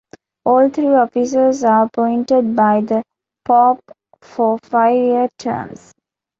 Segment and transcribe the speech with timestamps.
[0.45, 3.03] All three officers are appointed by the
[3.45, 3.83] pope
[4.19, 5.93] for five-year terms.